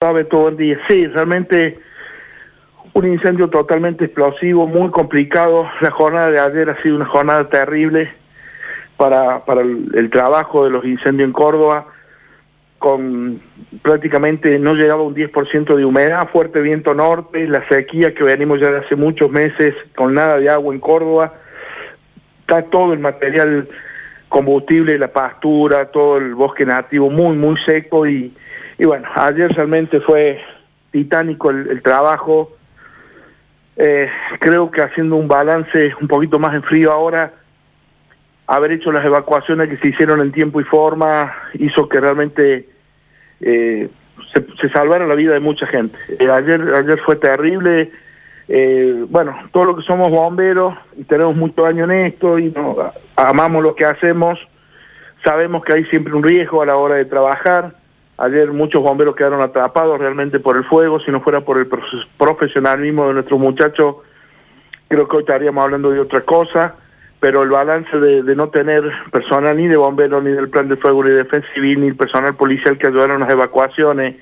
[0.00, 0.78] todo el día.
[0.88, 1.78] Sí, realmente
[2.94, 5.68] un incendio totalmente explosivo, muy complicado.
[5.82, 8.10] La jornada de ayer ha sido una jornada terrible
[8.96, 11.88] para, para el, trabajo de los incendios en Córdoba,
[12.78, 13.42] con
[13.82, 18.70] prácticamente no llegaba un 10% de humedad, fuerte viento norte, la sequía que venimos ya
[18.70, 21.34] de hace muchos meses con nada de agua en Córdoba.
[22.40, 23.68] Está todo el material
[24.30, 28.32] combustible, la pastura, todo el bosque nativo muy, muy seco y,
[28.80, 30.40] y bueno, ayer realmente fue
[30.90, 32.56] titánico el, trabajo.
[33.76, 37.34] Eh, creo que haciendo un balance un poquito más en frío ahora,
[38.46, 42.70] haber hecho las evacuaciones que se hicieron en tiempo y forma hizo que realmente
[43.42, 43.90] eh,
[44.58, 45.98] se, salvara la vida de mucha gente.
[46.18, 47.92] Eh, ayer, ayer fue terrible.
[49.10, 52.50] bueno, todo lo que somos bomberos y tenemos mucho años en esto y
[53.14, 54.38] amamos lo que hacemos,
[55.22, 57.78] sabemos que hay siempre un riesgo a la hora de trabajar.
[58.20, 61.66] Ayer muchos bomberos quedaron atrapados realmente por el fuego, si no fuera por el
[62.18, 63.96] profesionalismo de nuestros muchachos,
[64.88, 66.74] creo que hoy estaríamos hablando de otra cosa,
[67.18, 71.02] pero el balance de, no tener personal ni de bomberos, ni del plan de fuego,
[71.02, 74.16] ni de defensa civil, ni el personal policial que ayudaron a las evacuaciones,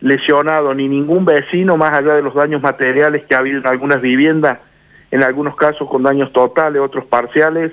[0.00, 4.00] lesionado, ni ningún vecino, más allá de los daños materiales que ha habido en algunas
[4.00, 4.58] viviendas,
[5.12, 7.70] en algunos casos con daños totales, otros parciales,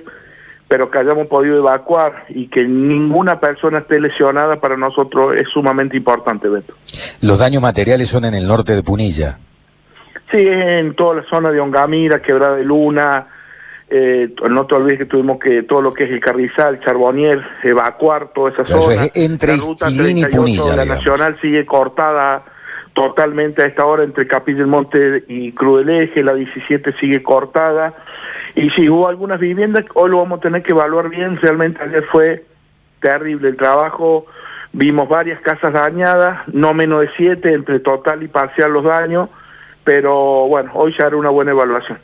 [0.73, 5.95] pero que hayamos podido evacuar y que ninguna persona esté lesionada para nosotros es sumamente
[5.95, 6.73] importante, Beto.
[7.21, 9.37] Los daños materiales son en el norte de Punilla.
[10.31, 13.27] Sí, en toda la zona de Ongamira, Quebrada de Luna,
[13.87, 18.33] eh, no te olvides que tuvimos que todo lo que es el Carrizal, Charbonnier, evacuar
[18.33, 19.09] toda esa zona.
[19.13, 20.75] entre la ruta y Punilla.
[20.75, 22.45] La Nacional sigue cortada
[22.93, 27.21] totalmente a esta hora entre Capilla del Monte y Cruz del Eje, la 17 sigue
[27.21, 27.93] cortada.
[28.55, 32.03] Y si hubo algunas viviendas, hoy lo vamos a tener que evaluar bien, realmente ayer
[32.03, 32.45] fue
[33.01, 34.27] terrible el trabajo,
[34.71, 39.29] vimos varias casas dañadas, no menos de siete, entre total y parcial los daños,
[39.83, 41.97] pero bueno, hoy ya era una buena evaluación.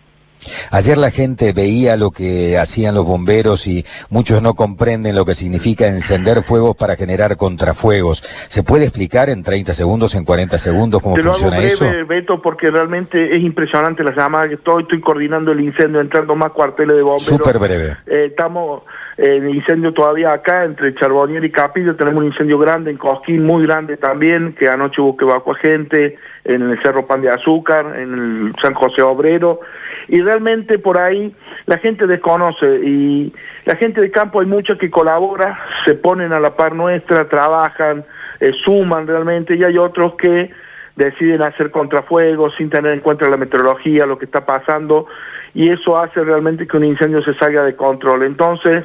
[0.72, 5.34] Ayer la gente veía lo que hacían los bomberos y muchos no comprenden lo que
[5.34, 8.24] significa encender fuegos para generar contrafuegos.
[8.48, 11.86] ¿Se puede explicar en 30 segundos, en 40 segundos cómo funciona breve, eso?
[12.08, 16.52] Beto, porque realmente es impresionante la llamada que estoy, estoy coordinando el incendio, entrando más
[16.52, 17.26] cuarteles de bomberos.
[17.26, 17.98] Súper breve.
[18.08, 18.84] Eh, estamos
[19.18, 23.46] en el incendio todavía acá, entre Charbonnier y Capillo, tenemos un incendio grande en Cosquín,
[23.46, 27.96] muy grande también, que anoche hubo que evacuar gente, en el Cerro Pan de Azúcar,
[27.98, 29.60] en el San José Obrero,
[30.08, 31.36] y realmente por ahí
[31.66, 33.34] la gente desconoce y
[33.66, 38.06] la gente de campo hay mucha que colabora, se ponen a la par nuestra, trabajan,
[38.40, 40.52] eh, suman realmente y hay otros que
[40.96, 45.08] deciden hacer contrafuegos sin tener en cuenta la meteorología, lo que está pasando
[45.56, 48.22] y eso hace realmente que un incendio se salga de control.
[48.22, 48.84] Entonces,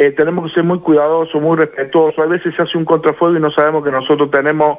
[0.00, 2.18] eh, tenemos que ser muy cuidadosos, muy respetuosos.
[2.20, 4.78] A veces se hace un contrafuego y no sabemos que nosotros tenemos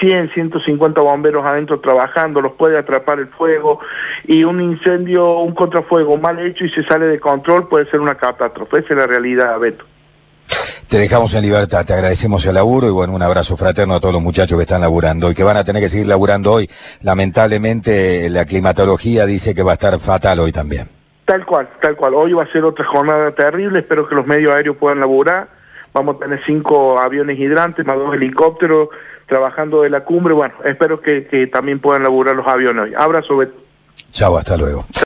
[0.00, 3.80] 100, 150 bomberos adentro trabajando, los puede atrapar el fuego
[4.26, 8.14] y un incendio, un contrafuego mal hecho y se sale de control puede ser una
[8.14, 8.78] catástrofe.
[8.78, 9.84] Esa es la realidad, Beto.
[10.88, 14.14] Te dejamos en libertad, te agradecemos el laburo y bueno, un abrazo fraterno a todos
[14.14, 16.70] los muchachos que están laburando y que van a tener que seguir laburando hoy.
[17.02, 21.01] Lamentablemente la climatología dice que va a estar fatal hoy también.
[21.24, 22.14] Tal cual, tal cual.
[22.14, 25.48] Hoy va a ser otra jornada terrible, espero que los medios aéreos puedan laburar.
[25.92, 28.88] Vamos a tener cinco aviones hidrantes, más dos helicópteros
[29.26, 30.34] trabajando de la cumbre.
[30.34, 32.94] Bueno, espero que, también puedan laburar los aviones hoy.
[32.96, 33.38] Abrazo,
[34.10, 34.84] Chao, hasta luego.